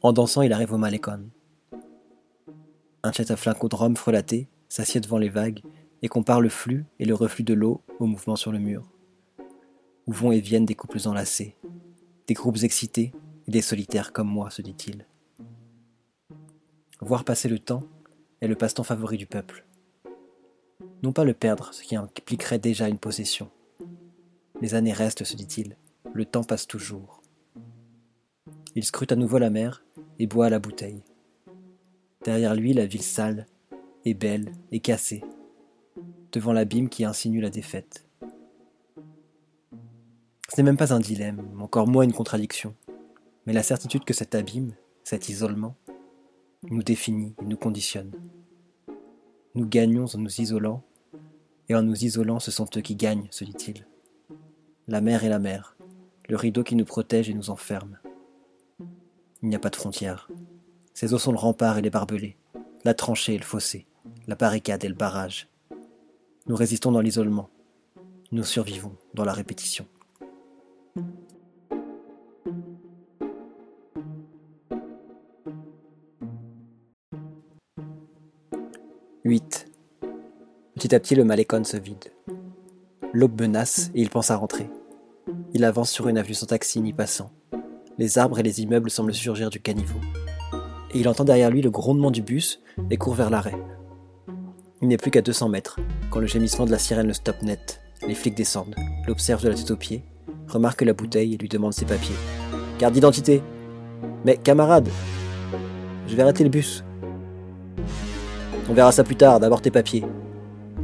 En 0.02 0.14
dansant, 0.14 0.42
il 0.42 0.54
arrive 0.54 0.74
au 0.74 0.78
Malécon. 0.78 1.30
Un 3.04 3.12
flinco 3.12 3.70
de 3.70 3.75
rhum 3.75 3.96
frelaté 3.96 4.48
s'assied 4.70 5.02
devant 5.02 5.18
les 5.18 5.30
vagues 5.30 5.62
et 6.02 6.08
compare 6.08 6.42
le 6.42 6.50
flux 6.50 6.86
et 7.00 7.06
le 7.06 7.14
reflux 7.14 7.44
de 7.44 7.54
l'eau 7.54 7.82
au 8.00 8.06
mouvement 8.06 8.36
sur 8.36 8.52
le 8.52 8.60
mur, 8.60 8.90
où 10.08 10.12
vont 10.12 10.32
et 10.32 10.40
viennent 10.40 10.66
des 10.66 10.75
couples 10.75 11.08
enlacés, 11.08 11.56
des 12.28 12.34
groupes 12.34 12.64
excités 12.64 13.14
et 13.48 13.52
des 13.52 13.62
solitaires 13.62 14.14
comme 14.14 14.28
moi, 14.28 14.50
se 14.50 14.62
dit-il. 14.62 15.06
Voir 17.02 17.24
passer 17.24 17.50
le 17.50 17.60
temps 17.60 17.84
est 18.42 18.48
le 18.48 18.56
passe-temps 18.56 18.84
favori 18.84 19.18
du 19.18 19.28
peuple. 19.28 19.66
Non 21.04 21.12
pas 21.12 21.24
le 21.24 21.34
perdre, 21.34 21.74
ce 21.74 21.84
qui 21.84 21.96
impliquerait 21.96 22.60
déjà 22.60 22.88
une 22.88 23.00
possession. 23.00 23.50
Les 24.62 24.74
années 24.74 24.94
restent, 24.94 25.24
se 25.24 25.36
dit-il, 25.36 25.78
le 26.14 26.25
temps 26.25 26.44
passe 26.44 26.68
toujours. 26.68 27.22
Il 28.75 28.84
scrute 28.84 29.12
à 29.12 29.15
nouveau 29.15 29.38
la 29.38 29.50
mer 29.50 29.84
et 30.20 30.27
boit 30.27 30.48
à 30.48 30.50
la 30.50 30.60
bouteille. 30.60 31.03
Derrière 32.24 32.55
lui, 32.55 32.74
la 32.74 32.86
ville 32.86 33.03
sale, 33.03 33.48
et 34.03 34.13
belle, 34.13 34.51
et 34.72 34.79
cassée, 34.79 35.24
devant 36.32 36.53
l'abîme 36.53 36.89
qui 36.89 37.05
insinue 37.05 37.41
la 37.41 37.50
défaite. 37.50 38.08
Ce 40.50 40.58
n'est 40.58 40.63
même 40.63 40.77
pas 40.77 40.94
un 40.94 41.00
dilemme, 41.00 41.41
encore 41.60 41.88
moins 41.88 42.03
une 42.03 42.13
contradiction 42.13 42.75
mais 43.46 43.53
la 43.53 43.63
certitude 43.63 44.03
que 44.03 44.13
cet 44.13 44.36
abîme, 44.36 44.74
cet 45.03 45.29
isolement, 45.29 45.75
nous 46.70 46.84
définit 46.84 47.36
et 47.41 47.46
nous 47.46 47.58
conditionne. 47.58 48.12
Nous 49.53 49.67
gagnons 49.67 50.05
en 50.13 50.17
nous 50.17 50.41
isolant, 50.41 50.84
et 51.70 51.75
en 51.75 51.84
nous 51.84 52.03
isolant, 52.03 52.39
ce 52.39 52.51
sont 52.51 52.67
eux 52.75 52.82
qui 52.82 52.96
gagnent, 52.96 53.27
se 53.32 53.44
dit-il. 53.44 53.88
La 54.88 55.01
mer 55.01 55.24
est 55.24 55.29
la 55.29 55.39
mer, 55.39 55.77
le 56.27 56.36
rideau 56.36 56.63
qui 56.63 56.75
nous 56.75 56.86
protège 56.86 57.29
et 57.29 57.34
nous 57.34 57.50
enferme. 57.50 57.98
Il 59.46 59.50
n'y 59.50 59.56
a 59.56 59.60
pas 59.60 59.70
de 59.70 59.75
frontières. 59.75 60.28
Ces 60.96 61.14
eaux 61.14 61.20
sont 61.20 61.32
le 61.32 61.38
rempart 61.38 61.78
et 61.78 61.84
les 61.84 61.92
barbelés, 61.92 62.36
la 62.84 62.96
tranchée 62.96 63.36
et 63.36 63.38
le 63.38 63.44
fossé, 63.44 63.86
la 64.25 64.34
barricade 64.34 64.84
et 64.84 64.88
le 64.88 64.96
barrage. 64.96 65.50
Nous 66.48 66.56
résistons 66.56 66.92
dans 66.92 67.00
l'isolement. 67.00 67.52
Nous 68.32 68.44
survivons 68.44 68.96
dans 69.14 69.24
la 69.24 69.34
répétition. 69.34 69.86
8. 79.25 79.72
Petit 80.74 80.96
à 80.96 81.00
petit, 81.00 81.14
le 81.14 81.24
malécon 81.24 81.64
se 81.64 81.78
vide. 81.78 82.12
L'aube 83.14 83.40
menace 83.40 83.92
et 83.94 84.02
il 84.02 84.10
pense 84.10 84.32
à 84.32 84.38
rentrer. 84.38 84.72
Il 85.54 85.64
avance 85.66 85.92
sur 85.92 86.08
une 86.08 86.18
avenue 86.18 86.34
sans 86.34 86.48
taxi 86.48 86.82
ni 86.82 86.94
passant. 86.94 87.32
Les 87.98 88.18
arbres 88.18 88.40
et 88.40 88.44
les 88.44 88.62
immeubles 88.62 88.90
semblent 88.90 89.14
surgir 89.14 89.50
du 89.50 89.62
caniveau. 89.62 90.00
Et 90.94 91.00
il 91.00 91.08
entend 91.08 91.24
derrière 91.24 91.50
lui 91.50 91.62
le 91.62 91.70
grondement 91.70 92.12
du 92.12 92.22
bus 92.22 92.60
et 92.90 92.98
court 92.98 93.16
vers 93.16 93.30
l'arrêt. 93.30 93.56
Il 94.82 94.90
n'est 94.90 94.98
plus 94.98 95.12
qu'à 95.12 95.22
200 95.22 95.48
mètres 95.48 95.80
quand 96.10 96.20
le 96.20 96.28
gémissement 96.28 96.66
de 96.66 96.72
la 96.72 96.78
sirène 96.78 97.08
le 97.08 97.14
stoppe 97.14 97.42
net 97.42 97.82
Les 98.06 98.14
flics 98.14 98.36
descendent, 98.36 98.75
l'observent 99.08 99.44
de 99.44 99.50
la 99.50 99.56
tête 99.56 99.72
aux 99.72 99.78
pieds, 99.78 100.04
remarquent 100.50 100.82
la 100.82 100.92
bouteille 100.92 101.36
et 101.36 101.38
lui 101.38 101.48
demandent 101.48 101.74
ses 101.74 101.86
papiers. 101.86 102.16
Carte 102.80 102.94
d'identité 102.94 103.42
Mais 104.25 104.36
camarade 104.36 104.90
Je 106.08 106.16
vais 106.18 106.24
arrêter 106.24 106.44
le 106.44 106.50
bus. 106.50 106.84
On 108.70 108.74
verra 108.74 108.92
ça 108.92 109.06
plus 109.06 109.16
tard, 109.16 109.40
d'abord 109.40 109.62
tes 109.62 109.72
papiers. 109.72 110.04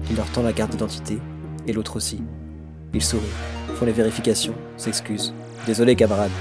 Il 0.09 0.15
leur 0.15 0.31
tend 0.31 0.43
la 0.43 0.53
carte 0.53 0.71
d'identité, 0.71 1.19
et 1.67 1.73
l'autre 1.73 1.97
aussi. 1.97 2.21
Ils 2.93 3.03
sourient, 3.03 3.23
font 3.75 3.85
les 3.85 3.91
vérifications, 3.91 4.55
s'excusent. 4.77 5.33
Désolé 5.65 5.95
camarade. 5.95 6.31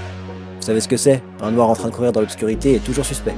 Vous 0.61 0.67
savez 0.67 0.79
ce 0.79 0.87
que 0.87 0.95
c'est 0.95 1.23
Un 1.41 1.49
noir 1.49 1.69
en 1.69 1.73
train 1.73 1.89
de 1.89 1.93
courir 1.95 2.11
dans 2.11 2.21
l'obscurité 2.21 2.75
est 2.75 2.83
toujours 2.85 3.03
suspect. 3.03 3.33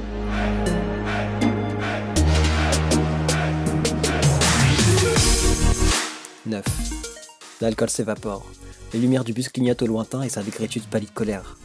L'alcool 7.62 7.88
s'évapore. 7.88 8.44
Les 8.92 9.00
lumières 9.00 9.24
du 9.24 9.32
bus 9.32 9.48
clignotent 9.48 9.80
au 9.80 9.86
lointain 9.86 10.20
et 10.20 10.28
sa 10.28 10.42
décrépitude 10.42 10.84
pâlit 10.84 11.06
de 11.06 11.12
colère. 11.12 11.56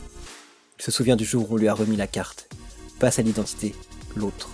Il 0.79 0.83
se 0.85 0.91
souvient 0.91 1.17
du 1.17 1.25
jour 1.25 1.51
où 1.51 1.55
on 1.55 1.57
lui 1.57 1.67
a 1.67 1.73
remis 1.73 1.97
la 1.97 2.07
carte. 2.07 2.47
Pas 2.97 3.11
sa 3.11 3.21
l'identité, 3.21 3.75
l'autre. 4.15 4.47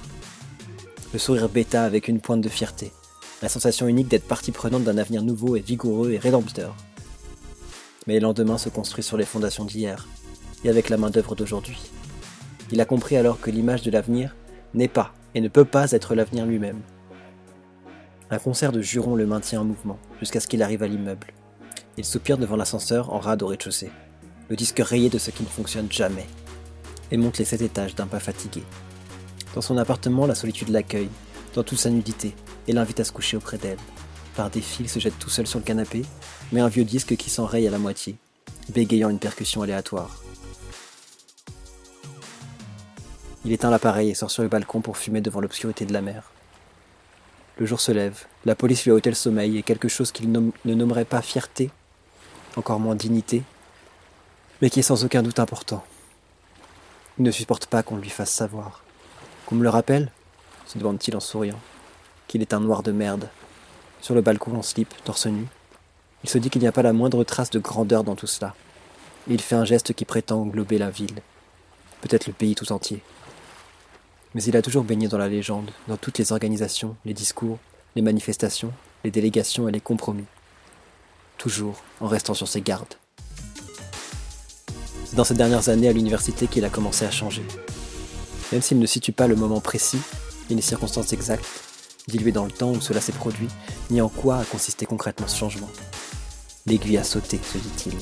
Le 1.13 1.19
sourire 1.19 1.50
bêta 1.50 1.83
avec 1.83 2.07
une 2.07 2.19
pointe 2.19 2.41
de 2.41 2.50
fierté. 2.50 2.91
La 3.43 3.50
sensation 3.50 3.88
unique 3.88 4.07
d'être 4.07 4.27
partie 4.27 4.51
prenante 4.51 4.83
d'un 4.83 4.97
avenir 4.97 5.21
nouveau 5.21 5.55
et 5.55 5.59
vigoureux 5.59 6.13
et 6.13 6.17
rédempteur. 6.17 6.75
Mais 8.07 8.15
le 8.15 8.21
lendemain 8.21 8.57
se 8.57 8.69
construit 8.69 9.03
sur 9.03 9.17
les 9.17 9.25
fondations 9.25 9.65
d'hier, 9.65 10.07
avec 10.69 10.89
la 10.89 10.98
main-d'œuvre 10.98 11.36
d'aujourd'hui. 11.36 11.79
Il 12.72 12.81
a 12.81 12.86
compris 12.86 13.17
alors 13.17 13.39
que 13.39 13.51
l'image 13.51 13.84
de 13.84 13.91
l'avenir 13.91 14.36
n'est 14.74 14.88
pas 14.88 15.13
et 15.36 15.41
ne 15.41 15.48
peut 15.48 15.65
pas 15.65 15.91
être 15.91 16.15
l'avenir 16.15 16.45
lui-même. 16.45 16.81
Un 18.31 18.39
concert 18.39 18.72
de 18.72 18.81
jurons 18.81 19.15
le 19.15 19.27
maintient 19.27 19.62
en 19.62 19.65
mouvement 19.65 20.00
jusqu'à 20.19 20.39
ce 20.39 20.48
qu'il 20.48 20.63
arrive 20.63 20.81
à 20.81 20.88
l'immeuble. 20.88 21.27
Il 21.98 22.05
soupire 22.05 22.38
devant 22.38 22.55
l'ascenseur 22.55 23.13
en 23.13 23.19
rade 23.19 23.43
au 23.43 23.48
rez-de-chaussée, 23.48 23.91
le 24.50 24.55
disque 24.55 24.79
rayé 24.79 25.10
de 25.10 25.17
ce 25.17 25.31
qui 25.31 25.43
ne 25.43 25.48
fonctionne 25.48 25.91
jamais, 25.91 26.25
et 27.12 27.17
monte 27.17 27.38
les 27.38 27.45
sept 27.45 27.62
étages 27.62 27.95
d'un 27.95 28.07
pas 28.07 28.19
fatigué. 28.19 28.63
Dans 29.53 29.62
son 29.62 29.77
appartement, 29.77 30.25
la 30.25 30.36
solitude 30.36 30.69
l'accueille, 30.69 31.10
dans 31.53 31.63
toute 31.63 31.79
sa 31.79 31.89
nudité, 31.89 32.36
et 32.67 32.74
l'invite 32.74 33.00
à 33.00 33.03
se 33.03 33.12
coucher 33.12 33.38
auprès 33.38 33.57
d'elle. 33.57 33.77
Par 34.36 34.50
défi, 34.50 34.84
il 34.84 34.89
se 34.89 35.00
jette 35.00 35.19
tout 35.19 35.29
seul 35.29 35.48
sur 35.48 35.60
le 35.60 35.65
canapé, 35.65 36.01
met 36.51 36.60
un 36.60 36.67
vieux 36.67 36.84
disque 36.84 37.15
qui 37.15 37.29
s'enraye 37.29 37.67
à 37.67 37.72
la 37.72 37.79
moitié, 37.79 38.17
bégayant 38.74 39.10
une 39.10 39.19
percussion 39.19 39.62
aléatoire. 39.62 40.25
Il 43.45 43.51
éteint 43.51 43.69
l'appareil 43.69 44.09
et 44.09 44.15
sort 44.15 44.31
sur 44.31 44.41
le 44.41 44.49
balcon 44.49 44.81
pour 44.81 44.97
fumer 44.97 45.21
devant 45.21 45.39
l'obscurité 45.39 45.85
de 45.85 45.93
la 45.93 46.01
mer. 46.01 46.31
Le 47.59 47.67
jour 47.67 47.79
se 47.79 47.91
lève, 47.91 48.25
la 48.43 48.55
police 48.55 48.83
lui 48.83 48.91
a 48.91 48.95
ôté 48.95 49.11
le 49.11 49.15
sommeil 49.15 49.59
et 49.59 49.61
quelque 49.61 49.87
chose 49.87 50.11
qu'il 50.11 50.31
ne 50.31 50.73
nommerait 50.73 51.05
pas 51.05 51.21
fierté, 51.21 51.69
encore 52.55 52.79
moins 52.79 52.95
dignité, 52.95 53.43
mais 54.61 54.71
qui 54.71 54.79
est 54.79 54.83
sans 54.83 55.05
aucun 55.05 55.21
doute 55.21 55.39
important. 55.39 55.85
Il 57.19 57.23
ne 57.23 57.29
supporte 57.29 57.67
pas 57.67 57.83
qu'on 57.83 57.97
lui 57.97 58.09
fasse 58.09 58.31
savoir. 58.31 58.83
Qu'on 59.45 59.55
me 59.55 59.63
le 59.63 59.69
rappelle 59.69 60.11
se 60.65 60.79
demande-t-il 60.79 61.15
en 61.15 61.19
souriant, 61.19 61.59
qu'il 62.27 62.41
est 62.41 62.55
un 62.55 62.59
noir 62.59 62.81
de 62.81 62.91
merde. 62.91 63.29
Sur 64.01 64.15
le 64.15 64.21
balcon 64.21 64.55
en 64.55 64.63
slip, 64.63 64.91
torse 65.03 65.27
nu, 65.27 65.45
il 66.23 66.29
se 66.31 66.39
dit 66.39 66.49
qu'il 66.49 66.63
n'y 66.63 66.67
a 66.67 66.71
pas 66.71 66.81
la 66.81 66.93
moindre 66.93 67.23
trace 67.23 67.51
de 67.51 67.59
grandeur 67.59 68.03
dans 68.03 68.15
tout 68.15 68.25
cela. 68.25 68.55
Et 69.29 69.35
il 69.35 69.41
fait 69.41 69.55
un 69.55 69.65
geste 69.65 69.93
qui 69.93 70.03
prétend 70.03 70.41
englober 70.41 70.79
la 70.79 70.89
ville, 70.89 71.21
peut-être 72.01 72.25
le 72.25 72.33
pays 72.33 72.55
tout 72.55 72.71
entier. 72.71 73.03
Mais 74.36 74.44
il 74.44 74.58
a 74.58 74.62
toujours 74.62 74.84
baigné 74.84 75.08
dans 75.08 75.18
la 75.18 75.30
légende, 75.30 75.72
dans 75.88 75.96
toutes 75.96 76.18
les 76.18 76.34
organisations, 76.34 76.98
les 77.06 77.13
discours, 77.13 77.58
les 77.96 78.01
manifestations, 78.01 78.74
les 79.06 79.10
délégations 79.10 79.70
et 79.70 79.72
les 79.72 79.80
compromis. 79.80 80.25
Toujours 81.38 81.82
en 82.01 82.08
restant 82.08 82.34
sur 82.34 82.50
ses 82.50 82.60
gardes. 82.60 82.96
C'est 85.06 85.15
dans 85.15 85.24
ces 85.24 85.36
dernières 85.36 85.70
années 85.70 85.88
à 85.88 85.94
l'université 85.94 86.48
qu'il 86.48 86.65
a 86.65 86.69
commencé 86.69 87.06
à 87.06 87.12
changer. 87.12 87.43
Même 88.52 88.62
s'il 88.62 88.78
ne 88.78 88.86
situe 88.86 89.13
pas 89.13 89.28
le 89.28 89.38
moment 89.38 89.62
précis, 89.62 90.02
ni 90.50 90.58
les 90.58 90.62
circonstances 90.62 91.13
exactes, 91.13 91.45
diluées 92.10 92.34
dans 92.34 92.45
le 92.45 92.52
temps 92.52 92.74
où 92.74 92.82
cela 92.82 93.00
s'est 93.00 93.13
produit, 93.13 93.48
ni 93.89 94.02
en 94.02 94.10
quoi 94.10 94.39
a 94.39 94.43
consisté 94.43 94.86
concrètement 94.86 95.30
ce 95.30 95.38
changement. 95.38 95.69
L'aiguille 96.65 96.98
a 96.98 97.06
sauté, 97.06 97.39
se 97.41 97.58
dit-il. 97.58 97.93